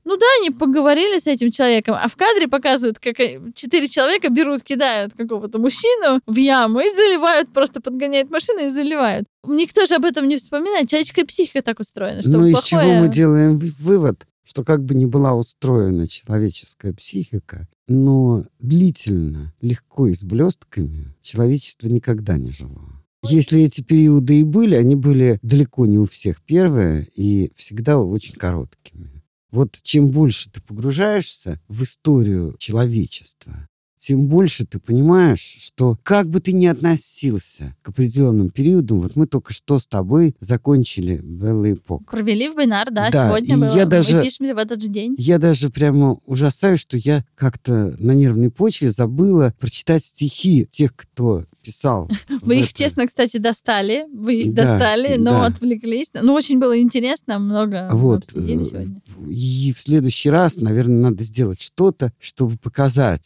[0.08, 4.30] ну да, они поговорили с этим человеком, а в кадре показывают, как э, четыре человека
[4.30, 9.26] берут, кидают какого-то мужчину в яму и заливают, просто подгоняют машину и заливают.
[9.46, 10.90] Никто же об этом не вспоминает.
[10.90, 15.06] Человеческая психика так устроена, что Ну, из чего мы делаем вывод, что как бы ни
[15.06, 23.04] была устроена человеческая психика, но длительно, легко и с блестками человечество никогда не жило.
[23.24, 28.36] Если эти периоды и были, они были далеко не у всех первые и всегда очень
[28.36, 29.22] короткими.
[29.52, 36.40] Вот чем больше ты погружаешься в историю человечества, тем больше ты понимаешь, что как бы
[36.40, 42.04] ты ни относился к определенным периодам, вот мы только что с тобой закончили Белла эпоху.
[42.10, 43.76] Провели в бинар, да, Да, сегодня и было.
[43.76, 45.16] я даже- Мы пишемся в этот же день.
[45.18, 51.46] Я даже прямо ужасаюсь, что я как-то на нервной почве забыла прочитать стихи тех, кто
[51.64, 52.10] писал.
[52.42, 54.06] Вы их, честно, кстати, достали.
[54.14, 56.12] Вы их достали, но отвлеклись.
[56.14, 58.24] Ну, очень было интересно, много Вот.
[58.24, 59.02] обсудили э, сегодня.
[59.30, 63.26] И в следующий раз, наверное, надо сделать что-то, чтобы показать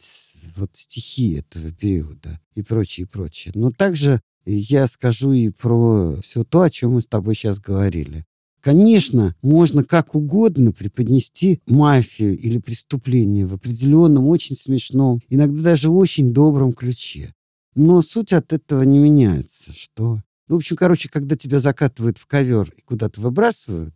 [0.56, 3.52] вот стихи этого периода и прочее, и прочее.
[3.54, 8.24] Но также я скажу и про все то, о чем мы с тобой сейчас говорили.
[8.60, 16.32] Конечно, можно как угодно преподнести мафию или преступление в определенном, очень смешном, иногда даже очень
[16.32, 17.34] добром ключе.
[17.74, 20.22] Но суть от этого не меняется, что...
[20.48, 23.94] Ну, в общем, короче, когда тебя закатывают в ковер и куда-то выбрасывают,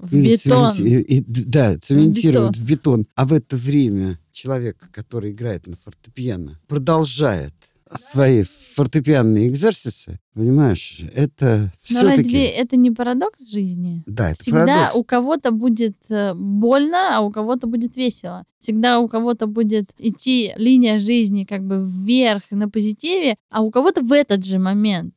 [0.00, 0.72] В бетон.
[0.78, 3.06] и- и- да, цементируют в бетон.
[3.14, 7.52] А в это время человек, который играет на фортепиано, продолжает
[7.98, 8.44] свои
[8.76, 12.16] фортепианные экзерсисы, понимаешь, это Но все-таки...
[12.22, 14.04] разве это не парадокс жизни?
[14.06, 14.96] Да, это Всегда парадокс.
[14.96, 18.44] у кого-то будет э, больно, а у кого-то будет весело.
[18.60, 24.02] Всегда у кого-то будет идти линия жизни как бы вверх на позитиве, а у кого-то
[24.02, 25.14] в этот же момент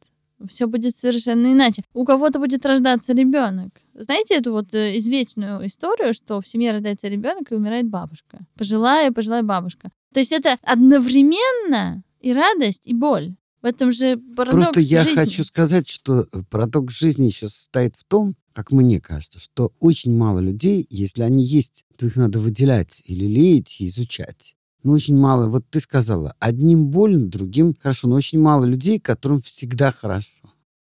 [0.48, 1.84] все будет совершенно иначе.
[1.93, 3.69] У кого-то будет рождаться ребенок.
[3.93, 8.39] Знаете эту вот э, извечную историю, что в семье рождается ребенок и умирает бабушка.
[8.58, 9.89] Пожилая, пожилая бабушка.
[10.13, 13.36] То есть это одновременно и радость, и боль.
[13.62, 15.15] В этом же парадокс Просто я жизни.
[15.15, 20.15] хочу сказать, что э, парадокс жизни еще состоит в том, как мне кажется, что очень
[20.15, 24.56] мало людей, если они есть, то их надо выделять или леять и изучать.
[24.84, 29.41] Но очень мало, вот ты сказала, одним больно, другим хорошо, но очень мало людей, которым
[29.41, 30.30] всегда хорошо.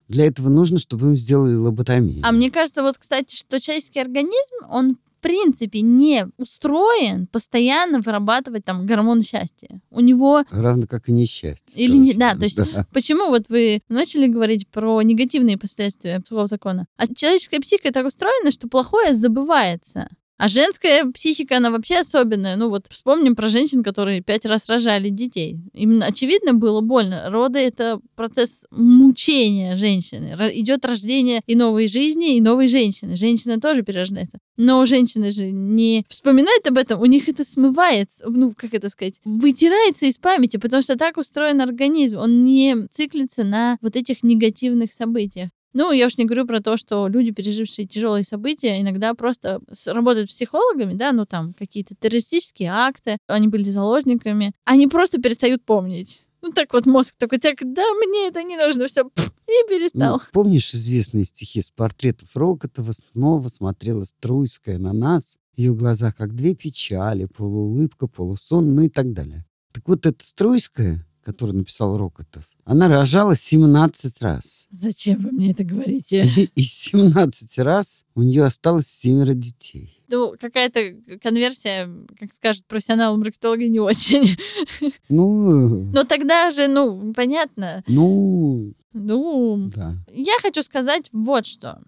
[0.08, 2.22] Для этого нужно, чтобы им сделали лоботомию.
[2.24, 8.64] А мне кажется, вот, кстати, что человеческий организм, он в принципе не устроен постоянно вырабатывать
[8.64, 9.82] там гормон счастья.
[9.90, 11.84] У него Равно как и несчастье.
[11.84, 12.60] Или не- да, то есть
[12.94, 16.86] Почему вот вы начали говорить про негативные последствия сухого закона?
[16.98, 20.08] А человеческая психика так устроена, что плохое забывается.
[20.38, 22.56] А женская психика, она вообще особенная.
[22.58, 25.58] Ну вот вспомним про женщин, которые пять раз рожали детей.
[25.73, 27.30] Им, очевидно, было больно.
[27.30, 30.36] Роды— это процесс мучения женщины.
[30.38, 33.15] Ро- идет рождение и новой жизни, и новой женщины.
[33.15, 34.38] Женщина тоже перерождается.
[34.58, 39.15] Но женщины же не вспоминают об этом, у них это смывается, ну, как это сказать,
[39.23, 42.17] вытирается из памяти, потому что так устроен организм.
[42.17, 45.50] Он не циклится на вот этих негативных событиях.
[45.74, 50.30] Ну, я уж не говорю про то, что люди, пережившие тяжелые события, иногда просто работают
[50.30, 56.28] психологами, да, ну там какие-то террористические акты, они были заложниками, они просто перестают помнить.
[56.42, 59.02] Ну так вот мозг такой, так, да, мне это не нужно, все,
[59.48, 60.18] и перестал.
[60.18, 62.92] Ну, помнишь известные стихи с портретов Рокотова?
[63.12, 65.38] Снова смотрела Струйская на нас.
[65.56, 69.46] Ее глаза как две печали, полуулыбка, полусон, ну и так далее.
[69.74, 74.66] Так вот, эта Струйская, которую написал Рокотов, она рожала 17 раз.
[74.72, 76.22] Зачем вы мне это говорите?
[76.38, 80.02] И из 17 раз у нее осталось семеро детей.
[80.08, 84.38] Ну, какая-то конверсия, как скажут профессионалы маркетологи, не очень.
[85.10, 87.84] Ну, Но тогда же, ну, понятно.
[87.88, 89.98] ну, Ну, да.
[90.13, 91.82] я хочу сказать вот что.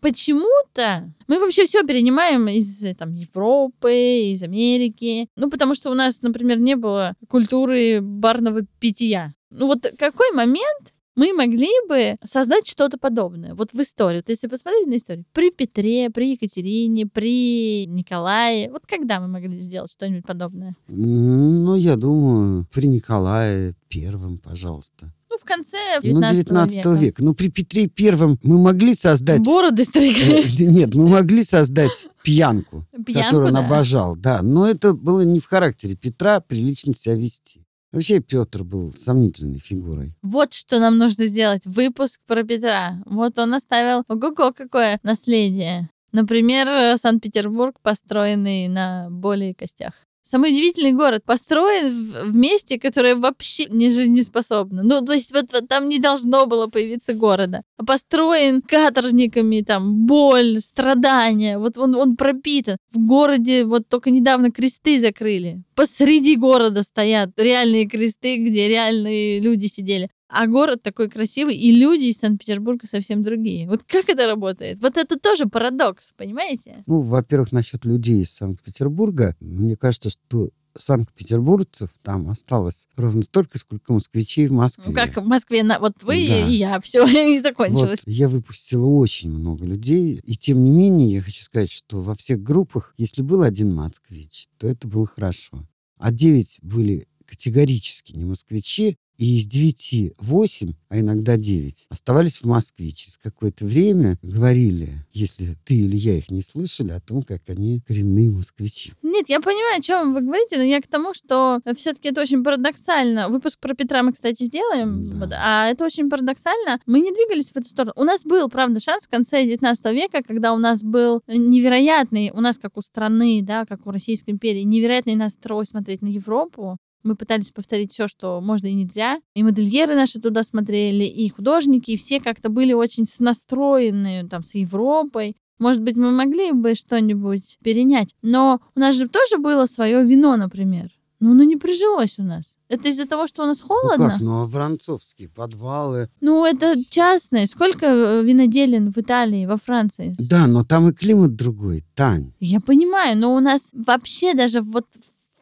[0.00, 3.92] Почему-то мы вообще все перенимаем из э, там, Европы,
[4.32, 5.28] из Америки.
[5.36, 9.34] Ну, потому что у нас, например, не было культуры барного питья.
[9.50, 13.54] Ну, вот какой момент мы могли бы создать что-то подобное.
[13.54, 14.16] Вот в истории.
[14.16, 15.24] Вот если посмотреть на историю.
[15.32, 18.70] При Петре, при Екатерине, при Николае.
[18.70, 20.74] Вот когда мы могли сделать что-нибудь подобное?
[20.88, 25.12] Ну, я думаю, при Николае Первом, пожалуйста.
[25.34, 26.90] Ну, в конце Ну, 19, 19 века.
[26.90, 27.24] века.
[27.24, 29.40] Ну, при Петре Первом мы могли создать...
[29.42, 30.44] Бороды стригали.
[30.44, 33.66] Э, Нет, мы могли создать пьянку, Пьянку, которую он да.
[33.66, 34.42] обожал, да.
[34.42, 37.62] Но это было не в характере Петра прилично себя вести.
[37.90, 40.14] Вообще Петр был сомнительной фигурой.
[40.22, 41.62] Вот что нам нужно сделать.
[41.64, 43.02] Выпуск про Петра.
[43.06, 45.90] Вот он оставил ого-го какое наследие.
[46.12, 49.94] Например, э, Санкт-Петербург, построенный на боли и костях.
[50.26, 54.82] Самый удивительный город построен в- месте, которое вообще не жизнеспособно.
[54.82, 57.62] Ну, то есть вот, вот там не должно было появиться города.
[57.76, 61.58] А Построен каторжниками, там, боль, страдания.
[61.58, 62.78] Вот он, он пропитан.
[62.90, 65.62] В городе вот только недавно кресты закрыли.
[65.74, 70.08] Посреди города стоят реальные кресты, где реальные люди сидели.
[70.36, 73.68] А город такой красивый, и люди из Санкт-Петербурга совсем другие.
[73.68, 74.78] Вот как это работает?
[74.80, 76.82] Вот это тоже парадокс, понимаете?
[76.86, 79.36] Ну, во-первых, насчет людей из Санкт-Петербурга.
[79.40, 84.84] Мне кажется, что санкт-петербургцев там осталось ровно столько, сколько москвичей в Москве.
[84.88, 86.48] Ну, как в Москве, на- вот вы Да.
[86.48, 88.02] и я, все, и Вот, закончилось.
[88.06, 92.42] я выпустила очень много людей, и тем не менее я хочу сказать, что во всех
[92.42, 95.66] группах, если был один москвич, то это было хорошо.
[95.98, 102.46] А девять были категорически не москвичи, и из девяти восемь, а иногда девять, оставались в
[102.46, 102.90] Москве.
[102.90, 107.80] Через какое-то время говорили, если ты или я их не слышали, о том, как они
[107.86, 108.92] коренные москвичи.
[109.02, 112.42] Нет, я понимаю, о чем вы говорите, но я к тому, что все-таки это очень
[112.42, 113.28] парадоксально.
[113.28, 115.40] Выпуск про Петра мы, кстати, сделаем, Да.
[115.42, 116.80] а это очень парадоксально.
[116.86, 117.92] Мы не двигались в эту сторону.
[117.96, 122.40] У нас был, правда, шанс в конце 19 века, когда у нас был невероятный, у
[122.40, 126.76] нас, как у страны, да, как у Российской империи, невероятный настрой смотреть на Европу.
[127.04, 129.20] Мы пытались повторить все, что можно и нельзя.
[129.34, 134.54] И модельеры наши туда смотрели, и художники, и все как-то были очень настроены там с
[134.54, 135.36] Европой.
[135.58, 138.14] Может быть, мы могли бы что-нибудь перенять.
[138.22, 140.90] Но у нас же тоже было свое вино, например.
[141.20, 142.56] Но оно не прижилось у нас.
[142.68, 144.10] Это из-за того, что у нас Ну холодно?
[144.10, 146.10] как, ну а воронцовские подвалы...
[146.20, 147.46] Ну, это частное.
[147.46, 150.16] Сколько э, виноделин в Италии, во Франции?
[150.18, 152.32] Да, но там и климат другой, Тань.
[152.40, 154.86] Я понимаю, но у нас вообще даже вот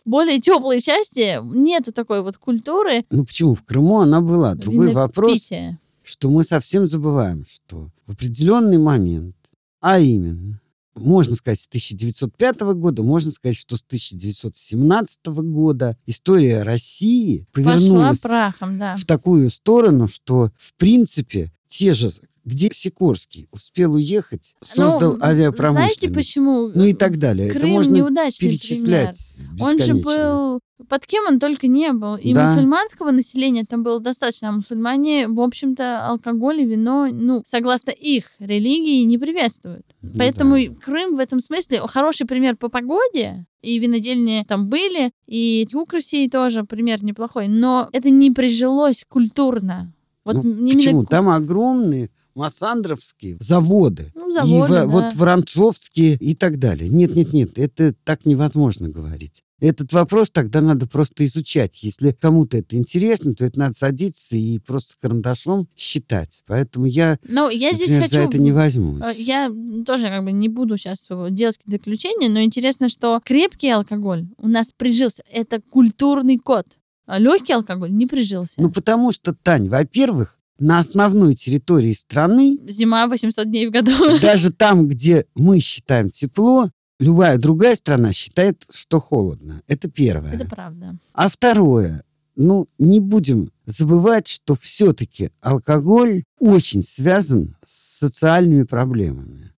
[0.04, 3.54] в более теплой части нету такой вот культуры Ну почему?
[3.54, 4.54] В Крыму она была.
[4.54, 5.78] Другой вопрос, винопития.
[6.02, 9.36] что мы совсем забываем, что в определенный момент,
[9.80, 10.60] а именно,
[10.94, 18.18] можно сказать, с 1905 года, можно сказать, что с 1917 года история России Пошла повернулась
[18.18, 18.96] прахом, да.
[18.96, 22.10] в такую сторону, что, в принципе, те же,
[22.44, 25.98] где Сикорский успел уехать, создал Ну, авиапромышленность.
[26.00, 26.68] Знаете, почему?
[26.74, 27.48] Ну и так далее.
[27.48, 28.60] Это Крым можно неудачный пример.
[28.60, 30.60] перечислять Он же был...
[30.88, 32.16] Под кем он только не был.
[32.16, 32.48] И Да.
[32.48, 34.48] мусульманского населения там было достаточно.
[34.48, 39.86] А мусульмане, в общем-то, алкоголь и вино, ну, согласно их религии, не приветствуют.
[40.02, 40.74] Ну Поэтому да.
[40.84, 43.46] Крым в этом смысле хороший пример по погоде.
[43.62, 47.46] И винодельни там были, и юг России тоже пример неплохой.
[47.46, 49.92] Но это не прижилось культурно.
[50.24, 51.00] Вот Ну, Почему?
[51.02, 54.12] ку- Там огромные массандровские заводы.
[54.14, 54.86] Ну, и заводы, во- да.
[54.86, 56.88] вот воронцовские и так далее.
[56.88, 59.42] Нет, нет, нет, это так невозможно говорить.
[59.60, 61.84] Этот вопрос тогда надо просто изучать.
[61.84, 66.42] Если кому-то это интересно, то это надо садиться и просто карандашом считать.
[66.48, 68.14] Поэтому я, Ну, я здесь например, хочу...
[68.16, 69.02] за это не возьмусь.
[69.04, 69.52] Э, Я
[69.86, 74.48] тоже как бы не буду сейчас делать какие-то заключения, но интересно, что крепкий алкоголь у
[74.48, 75.22] нас прижился.
[75.30, 76.66] Это культурный код.
[77.06, 78.54] А легкий алкоголь не прижился.
[78.58, 83.92] Ну, потому что, Тань, во-первых, на основной территории страны, Зима 800 дней в году.
[84.22, 86.68] даже там, где мы считаем тепло,
[87.00, 89.62] любая другая страна считает, что холодно.
[89.66, 90.32] Это первое.
[90.34, 90.96] Это правда.
[91.12, 92.04] А второе,
[92.36, 99.51] ну, не будем забывать, что все-таки алкоголь очень связан с социальными проблемами.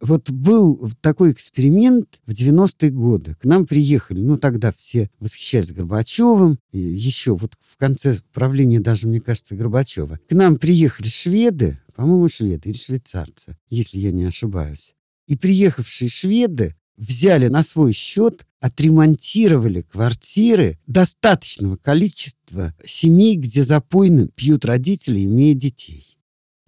[0.00, 3.34] Вот был такой эксперимент в 90-е годы.
[3.34, 9.06] К нам приехали, ну, тогда все восхищались Горбачевым, и еще вот в конце правления даже,
[9.06, 10.18] мне кажется, Горбачева.
[10.28, 14.94] К нам приехали шведы, по-моему, шведы или швейцарцы, если я не ошибаюсь.
[15.26, 24.64] И приехавшие шведы взяли на свой счет, отремонтировали квартиры достаточного количества семей, где запойно пьют
[24.64, 26.18] родители, имея детей.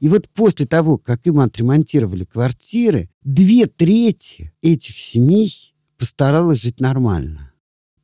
[0.03, 7.53] И вот после того, как им отремонтировали квартиры, две трети этих семей постаралась жить нормально.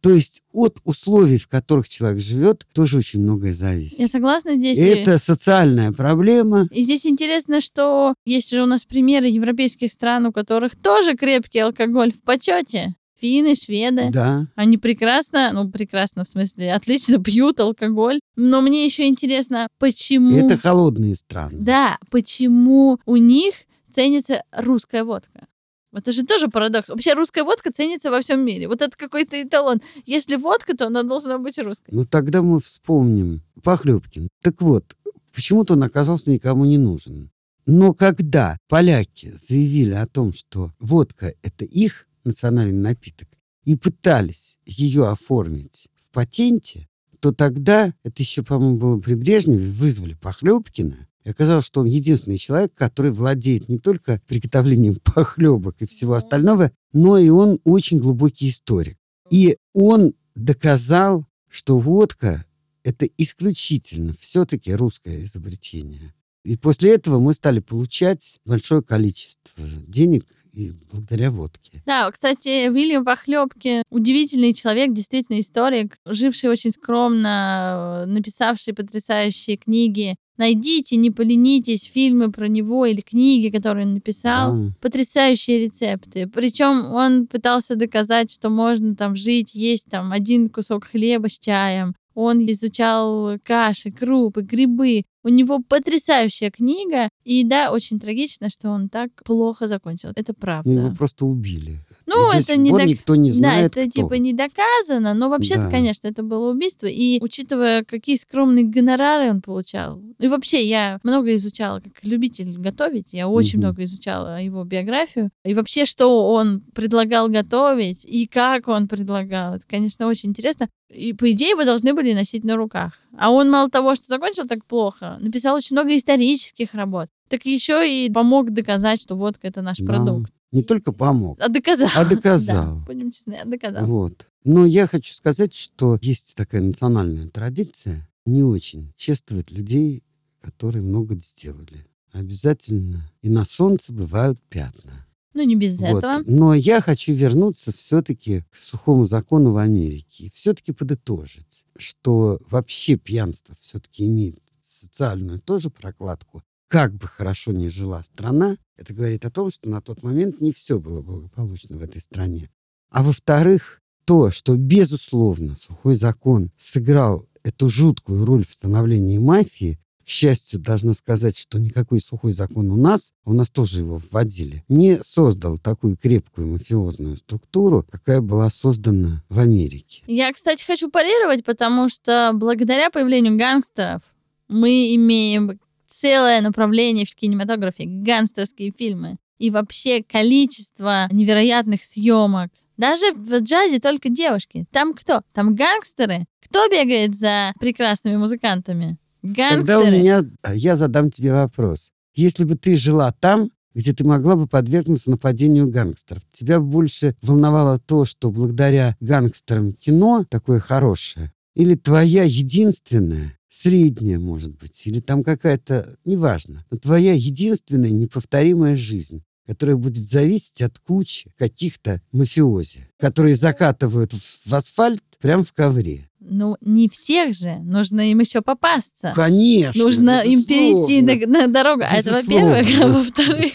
[0.00, 3.98] То есть от условий, в которых человек живет, тоже очень многое зависит.
[3.98, 4.78] Я согласна здесь.
[4.78, 6.68] Это социальная проблема.
[6.70, 11.58] И здесь интересно, что есть же у нас примеры европейских стран, у которых тоже крепкий
[11.58, 12.94] алкоголь в почете.
[13.20, 14.10] Финны, шведы.
[14.10, 14.46] Да.
[14.54, 18.20] Они прекрасно, ну прекрасно в смысле, отлично пьют алкоголь.
[18.36, 20.36] Но мне еще интересно, почему...
[20.36, 21.58] Это холодные страны.
[21.58, 23.54] Да, почему у них
[23.92, 25.46] ценится русская водка?
[25.92, 26.90] Это же тоже парадокс.
[26.90, 28.68] Вообще русская водка ценится во всем мире.
[28.68, 29.80] Вот это какой-то эталон.
[30.04, 31.90] Если водка, то она должна быть русской.
[31.90, 34.28] Ну, тогда мы вспомним Похлебкин.
[34.42, 34.96] Так вот,
[35.34, 37.30] почему-то он оказался никому не нужен.
[37.64, 43.28] Но когда поляки заявили о том, что водка– это их национальный напиток,
[43.64, 46.88] и пытались ее оформить в патенте,
[47.20, 52.38] то тогда, это еще, по-моему, было при Брежневе, вызвали Похлебкина, и оказалось, что он единственный
[52.38, 58.48] человек, который владеет не только приготовлением похлебок и всего остального, но и он очень глубокий
[58.48, 58.96] историк.
[59.30, 62.46] И он доказал, что водка–
[62.82, 66.14] это исключительно все-таки русское изобретение.
[66.44, 70.24] И после этого мы стали получать большое количество денег
[70.58, 71.82] и благодаря водке.
[71.86, 80.16] Да, кстати, Вильям Похлебки удивительный человек, действительно историк, живший очень скромно, э, написавший потрясающие книги.
[80.36, 84.54] Найдите, не поленитесь, фильмы про него или книги, которые он написал.
[84.54, 86.26] А, Потрясающие рецепты.
[86.26, 91.94] Причем он пытался доказать, что можно там жить, есть там один кусок хлеба с чаем.
[92.20, 95.04] Он изучал каши, крупы, грибы.
[95.22, 97.10] У него потрясающая книга.
[97.22, 100.10] И да, очень трагично, что он так плохо закончил.
[100.16, 100.68] Это правда.
[100.68, 101.78] ну, его просто убили.
[102.08, 104.02] Ну, И это не док- никто не знает, да, это кто.
[104.02, 105.70] типа не доказано, но вообще-то, Да.
[105.70, 106.86] конечно, это было убийство.
[106.86, 110.00] И учитывая, какие скромные гонорары он получал.
[110.18, 113.66] И вообще, я много изучала, как любитель готовить, я очень Мгм.
[113.68, 115.30] много изучала его биографию.
[115.44, 119.54] И вообще, что он предлагал готовить, и как он предлагал.
[119.54, 120.68] Это, конечно, очень интересно.
[120.90, 122.92] И, по идее, вы должны были носить на руках.
[123.18, 127.08] А он мало того, что закончил так плохо, написал очень много исторических работ.
[127.28, 129.84] Так еще и помог доказать, что водка это наш Да.
[129.84, 130.32] продукт.
[130.50, 131.90] Не только помог, А доказал.
[131.94, 132.76] а доказал.
[132.78, 133.84] Да, будем честны, а доказал.
[133.84, 134.28] Вот.
[134.44, 140.04] Но я хочу сказать, что есть такая национальная традиция не очень чествовать людей,
[140.40, 141.86] которые много сделали.
[142.12, 143.10] Обязательно.
[143.22, 145.06] И на солнце бывают пятна.
[145.34, 145.98] Ну, не без Вот.
[146.04, 146.22] этого.
[146.26, 150.24] Но я хочу вернуться все-таки к сухому закону в Америке.
[150.24, 156.42] И все-таки подытожить, что вообще пьянство все-таки имеет социальную тоже прокладку.
[156.68, 160.52] Как бы хорошо ни жила страна, это говорит о том, что на тот момент не
[160.52, 162.50] все было благополучно в этой стране.
[162.90, 170.08] А во-вторых, то, что, безусловно, сухой закон сыграл эту жуткую роль в становлении мафии, к
[170.08, 174.98] счастью, должна сказать, что никакой сухой закон у нас, у нас тоже его вводили, не
[175.02, 180.02] создал такую крепкую мафиозную структуру, какая была создана в Америке.
[180.06, 184.00] Я, кстати, хочу парировать, потому что благодаря появлению гангстеров
[184.48, 189.16] мы имеем целое направление в кинематографе— гангстерские фильмы.
[189.38, 192.50] И вообще количество невероятных съемок.
[192.76, 194.66] Даже в джазе только девушки.
[194.70, 195.22] Там кто?
[195.32, 196.26] Там гангстеры.
[196.44, 198.98] Кто бегает за прекрасными музыкантами?
[199.22, 199.66] Гангстеры.
[199.66, 201.92] Тогда у меня, а, я задам тебе вопрос.
[202.14, 207.78] Если бы ты жила там, где ты могла бы подвергнуться нападению гангстеров, тебя больше волновало
[207.78, 215.24] то, что благодаря гангстерам кино такое хорошее, или твоя единственная, средняя, может быть, или там
[215.24, 223.34] какая-то, неважно, но твоя единственная неповторимая жизнь, которая будет зависеть от кучи каких-то мафиози, которые
[223.34, 226.08] закатывают в асфальт прямо в ковре.
[226.20, 227.58] Ну, не всех же.
[227.62, 229.12] Нужно им еще попасться.
[229.14, 229.82] Конечно.
[229.82, 231.84] Нужно им перейти на, на дорогу.
[231.88, 232.66] А это во-первых.
[232.80, 233.52] А во-вторых,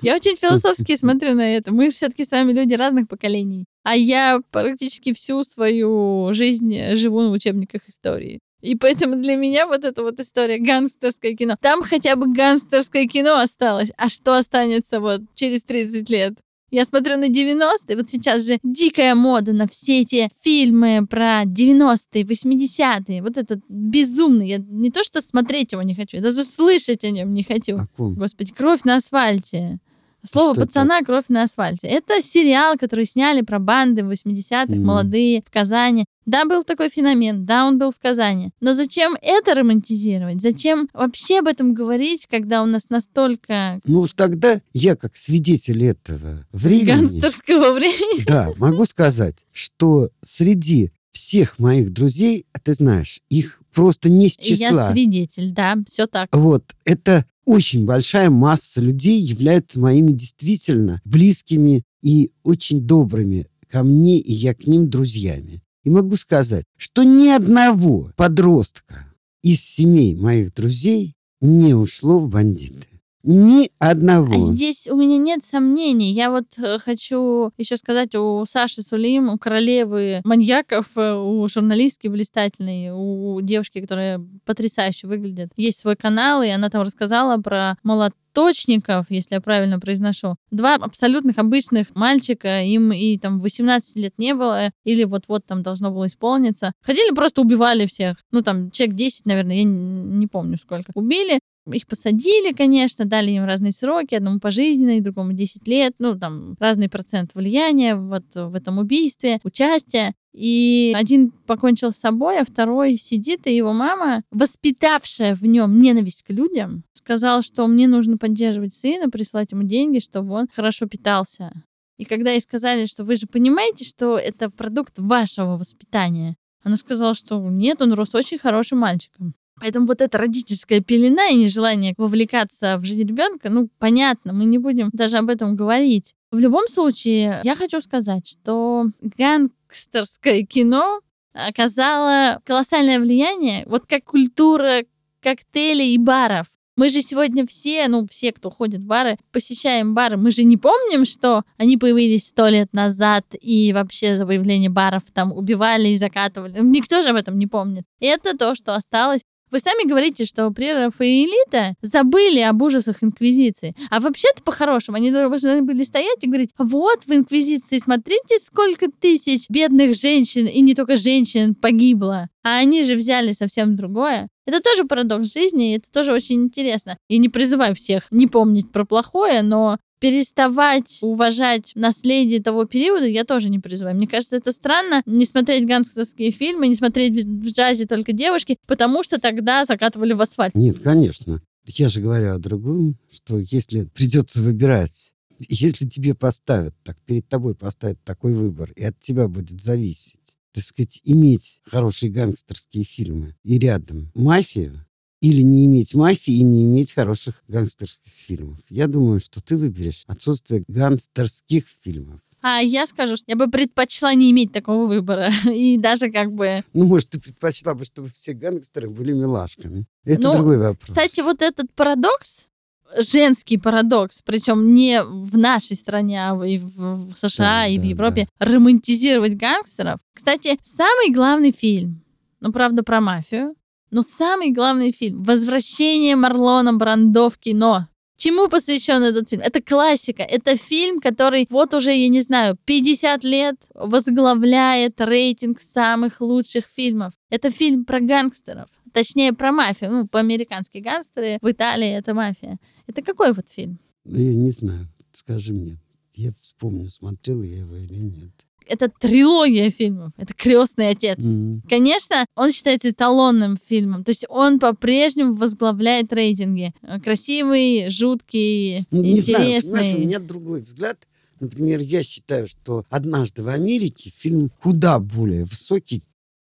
[0.00, 1.72] я очень философски смотрю на это.
[1.72, 3.66] Мы все-таки с вами люди разных поколений.
[3.82, 8.40] А я практически всю свою жизнь живу на учебниках истории.
[8.64, 11.56] И поэтому для меня вот эта вот история гангстерское кино.
[11.60, 13.90] Там хотя бы гангстерское кино осталось.
[13.98, 16.34] А что останется вот через 30 лет?
[16.70, 22.24] Я смотрю на 90-е, вот сейчас же дикая мода на все эти фильмы про 90-е,
[22.24, 23.22] 80-е.
[23.22, 24.48] Вот этот безумный.
[24.48, 27.86] Я не то что смотреть его не хочу, я даже слышать о нем не хочу.
[27.96, 28.14] Ком?
[28.14, 29.78] Господи, кровь на асфальте.
[30.26, 30.68] Слово Что это?
[30.68, 31.86] пацана кровь на асфальте.
[31.86, 34.84] Это сериал, который сняли про банды в 80-х, Мгм.
[34.86, 36.06] молодые, в Казани.
[36.26, 38.50] Да, был такой феномен, да, он был в Казани.
[38.60, 40.40] Но зачем это романтизировать?
[40.40, 45.84] Зачем вообще об этом говорить, когда у нас настолько Ну уж тогда я, как свидетель
[45.84, 48.24] этого времени, гангстерского времени?
[48.24, 54.38] да, могу сказать, что среди всех моих друзей, а ты знаешь, их просто не с
[54.40, 54.90] Я числа.
[54.90, 56.28] свидетель, да, все так.
[56.32, 64.18] Вот, это очень большая масса людей являются моими действительно близкими и очень добрыми ко мне,
[64.18, 65.62] и я к ним друзьями.
[65.84, 72.88] И могу сказать, что ни одного подростка из семей моих друзей не ушло в бандиты.
[73.26, 74.34] Ни одного.
[74.34, 76.12] А здесь у меня нет сомнений.
[76.12, 82.08] Я вот э, хочу еще сказать у Саши Сулим, у королевы маньяков, э, у журналистки
[82.08, 85.48] блистательной, у девушки, которая потрясающе выглядит.
[85.56, 90.36] Есть свой канал, и она там рассказала про молоточников, если я правильно произношу.
[90.50, 95.90] Два абсолютных обычных мальчика, им и там 18 лет не было, или вот-вот там должно
[95.90, 96.72] было исполниться.
[96.82, 98.18] Ходили, просто убивали всех.
[98.32, 100.92] Ну, там, человек 10, наверное, я не помню сколько.
[100.94, 101.38] Убили,
[101.70, 106.88] их посадили, конечно, дали им разные сроки, одному пожизненный, другому 10 лет, ну, там, разный
[106.88, 110.14] процент влияния вот в этом убийстве, участия.
[110.34, 116.24] И один покончил с собой, а второй сидит, и его мама, воспитавшая в нем ненависть
[116.24, 121.52] к людям, сказала, что мне нужно поддерживать сына, присылать ему деньги, чтобы он хорошо питался.
[121.96, 127.14] И когда ей сказали, что вы же понимаете, что это продукт вашего воспитания, она сказала,
[127.14, 129.34] что нет, он рос очень хорошим мальчиком.
[129.64, 134.58] Поэтому вот эта родительская пелена и нежелание вовлекаться в жизнь ребенка, ну, понятно, мы не
[134.58, 136.12] будем даже об этом говорить.
[136.30, 141.00] В любом случае, я хочу сказать, что гангстерское кино
[141.32, 144.82] оказало колоссальное влияние, вот как культура
[145.22, 146.48] коктейлей и баров.
[146.76, 150.58] Мы же сегодня все, ну, все, кто ходит в бары, посещаем бары, мы же не
[150.58, 155.96] помним, что они появились сто лет назад, и вообще за появление баров там убивали и
[155.96, 156.60] закатывали.
[156.60, 157.84] Никто же об этом не помнит.
[158.00, 159.22] Это то, что осталось.
[159.54, 163.76] Вы сами говорите, что при Рафаэлита забыли об ужасах Инквизиции.
[163.88, 169.48] А вообще-то, по-хорошему, они должны были стоять и говорить, вот в Инквизиции, смотрите, сколько тысяч
[169.48, 172.28] бедных женщин, и не только женщин, погибло.
[172.42, 174.28] А они же взяли совсем другое.
[174.44, 176.98] Это тоже парадокс жизни, и это тоже очень интересно.
[177.08, 183.24] И не призываю всех не помнить про плохое, но переставать уважать наследие того периода я
[183.24, 183.96] тоже не призываю.
[183.96, 189.02] Мне кажется, это странно не смотреть гангстерские фильмы, не смотреть в джазе только девушки, потому
[189.02, 190.54] что тогда закатывали в асфальт.
[190.54, 191.42] Нет, конечно.
[191.66, 195.12] Я же говорю о другом, что если придется выбирать,
[195.48, 200.62] если тебе поставят, так перед тобой поставят такой выбор, и от тебя будет зависеть, так
[200.62, 204.83] сказать, иметь хорошие гангстерские фильмы и рядом мафию,
[205.24, 208.58] или не иметь мафии и не иметь хороших гангстерских фильмов.
[208.68, 212.20] Я думаю, что ты выберешь отсутствие гангстерских фильмов.
[212.42, 215.30] А я скажу, что я бы предпочла не иметь такого выбора.
[215.50, 216.62] И даже как бы...
[216.74, 219.86] Ну, может, ты предпочла бы, чтобы все гангстеры были милашками.
[220.04, 220.90] Это Ну, другой вопрос.
[220.90, 222.50] Кстати, вот этот парадокс,
[222.98, 227.80] женский парадокс, причем не в нашей стране, а и в, в США, Да, и в
[227.80, 230.00] да, Европе, романтизировать гангстеров.
[230.12, 232.02] Кстати, самый главный фильм,
[232.40, 233.54] ну, правда, про мафию,
[233.94, 237.86] но самый главный фильм «Возвращение Марлона Брандо в кино».
[238.16, 239.42] Чему посвящен этот фильм?
[239.42, 240.24] Это классика.
[240.24, 247.12] Это фильм, который вот уже, я не знаю, 50 лет возглавляет рейтинг самых лучших фильмов.
[247.30, 248.68] Это фильм про гангстеров.
[248.92, 249.92] Точнее, про мафию.
[249.92, 252.58] Ну, по-американски гангстеры, в Италии это мафия.
[252.88, 253.78] Это какой вот фильм?
[254.04, 254.88] Я не знаю.
[255.12, 255.78] Скажи мне.
[256.14, 258.32] Я вспомню, смотрел я его или нет.
[258.66, 260.12] Это трилогия фильмов.
[260.16, 261.24] Это «Крестный отец».
[261.26, 261.62] М.
[261.68, 264.04] Конечно, он считается эталонным фильмом.
[264.04, 266.72] То есть он по-прежнему возглавляет рейтинги.
[266.82, 269.94] Э, Красивый, жуткий, Ну, не знаю, интересный.
[269.94, 270.98] у меня другой взгляд.
[271.40, 276.02] Например, я считаю, что «Однажды в Америке» фильм куда более высокий,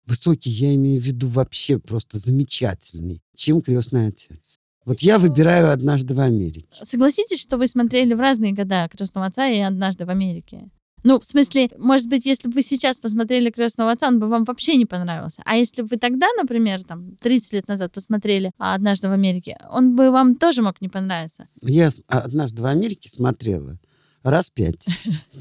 [0.07, 4.59] высокий я имею в виду вообще просто замечательный, чем «Крестный отец».
[4.87, 6.67] Вот я выбираю «Однажды в Америке».
[6.83, 10.71] Согласитесь, что вы смотрели в разные года «Крестного отца» и «Однажды в Америке».
[11.03, 14.45] Ну, в смысле, может быть, если бы вы сейчас посмотрели «Крестного отца», он бы вам
[14.45, 15.43] вообще не понравился.
[15.45, 19.97] А если бы вы тогда, например, там, 30 лет назад посмотрели «Однажды в Америке», он
[19.97, 21.49] бы вам тоже мог не понравиться.
[21.63, 23.79] Я с- «Однажды в Америке» смотрела
[24.23, 24.85] раз пять.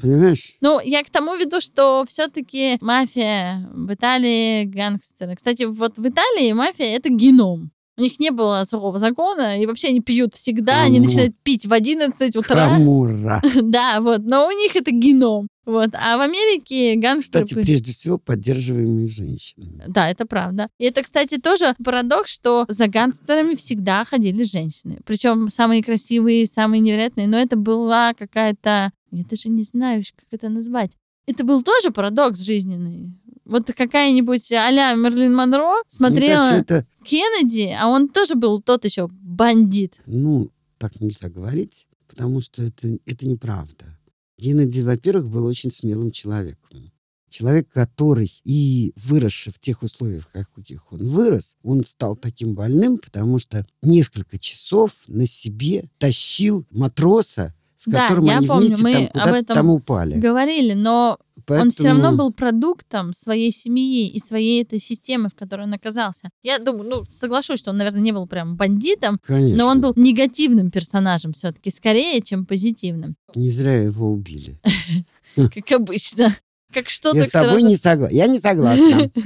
[0.00, 0.56] Понимаешь?
[0.62, 5.36] Ну, я к тому веду, что все-таки мафия в Италии, гангстеры.
[5.36, 7.70] Кстати, вот в Италии мафия— это геном.
[8.00, 11.04] У них не было сухого закона, и вообще они пьют всегда, они Ну.
[11.04, 12.68] начинают пить в 11 утра.
[12.68, 13.42] Храмура.
[13.62, 15.48] Да, вот, но у них это геном.
[15.66, 15.90] Вот.
[15.92, 17.44] А в Америке гангстеры...
[17.44, 19.84] Кстати, прежде всего, поддерживаемые женщинами.
[19.86, 20.68] Да, это правда.
[20.78, 25.00] И это, кстати, тоже парадокс, что за гангстерами всегда ходили женщины.
[25.04, 27.28] Причем самые красивые, самые невероятные.
[27.28, 28.92] Но это была какая-то...
[29.12, 30.92] Я даже не знаю, как это назвать.
[31.26, 33.12] Это был тоже парадокс жизненный.
[33.50, 38.84] Вот какая-нибудь а-ля Мерлин Монро Мне смотрела кажется, это, Кеннеди, а он тоже был тот
[38.84, 39.94] еще бандит.
[40.06, 43.98] ну, так нельзя говорить, потому что это, это неправда.
[44.40, 46.92] Кеннеди, во-первых, был очень смелым человеком.
[47.28, 52.98] Человек, который и выросший в тех условиях, в каких он вырос, он стал таким больным,
[52.98, 58.84] потому что несколько часов на себе тащил матроса, с Да, которым я они помню, вместе
[58.84, 60.18] мы там об этом там упали.
[60.18, 61.18] Говорили, но
[61.48, 65.72] Он все Поэтому- равно был продуктом своей семьи и своей этой системы, в которой он
[65.74, 66.30] оказался.
[66.42, 69.56] Я думаю, ну, соглашусь, что он, наверное, не был прям бандитом, Конечно.
[69.56, 74.60] но он был негативным персонажем все-таки, скорее, чем позитивным, Не зря его убили.
[75.36, 76.34] как обычно.
[76.72, 77.66] Как что-то Я с тобой сразу...
[77.66, 78.14] не согласна.
[78.14, 79.10] Я не согласна.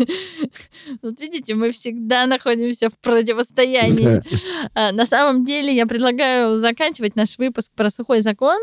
[1.02, 4.22] Вот видите, мы всегда находимся в противостоянии.
[4.74, 8.58] А, На самом деле, я предлагаю заканчивать наш выпуск про сухой закон.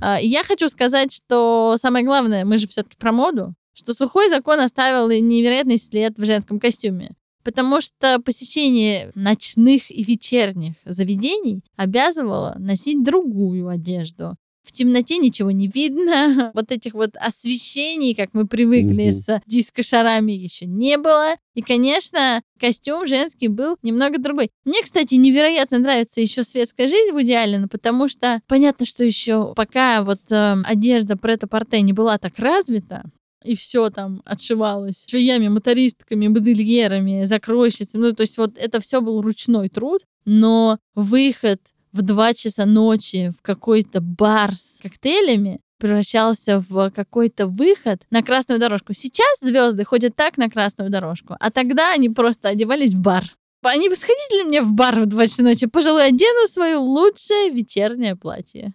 [0.00, 4.60] А, Я хочу сказать, что самое главное, мы же все-таки про моду, что сухой закон
[4.60, 7.12] оставил невероятный след в женском костюме.
[7.42, 14.36] Потому что посещение ночных и вечерних заведений обязывало носить другую одежду.
[14.64, 16.50] В темноте ничего не видно.
[16.54, 19.12] Вот этих вот освещений, как мы привыкли Мгм.
[19.12, 21.36] с диско-шарами, еще не было.
[21.54, 24.50] И, конечно, костюм женский был немного другой.
[24.64, 30.02] Мне, кстати, невероятно нравится еще светская жизнь в Аллена, потому что понятно, что еще пока
[30.02, 33.04] вот э, одежда Прета Порте не была так развита,
[33.44, 38.00] и все там отшивалось швеями, мотористками, модельерами, закройщицами.
[38.00, 41.60] Ну, то есть вот это все был ручной труд, но выход
[41.94, 48.60] в 2 часа ночи в какой-то бар с коктейлями превращался в какой-то выход на красную
[48.60, 48.92] дорожку.
[48.92, 53.24] Сейчас звезды ходят так на красную дорожку, а тогда они просто одевались в бар.
[53.62, 55.66] А не сходите ли мне в бар в 2 часа ночи?
[55.66, 58.74] Пожалуй, одену свое лучшее вечернее платье.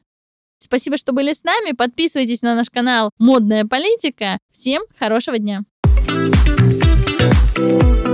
[0.57, 1.73] Спасибо, что были с нами.
[1.73, 4.39] Подписывайтесь на наш канал «Модная политика».
[4.51, 5.61] Всем хорошего дня!
[7.59, 8.08] thank you